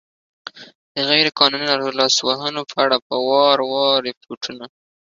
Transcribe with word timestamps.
د 0.93 0.97
غیر 1.09 1.27
قانوني 1.39 1.67
لاسوهنو 1.99 2.61
په 2.71 2.77
اړه 2.85 2.97
په 3.07 3.15
وار 3.27 3.57
وار 3.71 3.97
ریپوټون 4.07 4.57